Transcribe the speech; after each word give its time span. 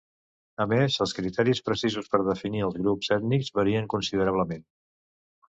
A 0.63 0.65
més, 0.69 0.95
els 1.05 1.11
criteris 1.17 1.61
precisos 1.67 2.09
per 2.15 2.21
definir 2.29 2.65
els 2.69 2.81
grups 2.81 3.11
ètnics 3.19 3.53
varien 3.61 3.93
considerablement. 3.97 4.67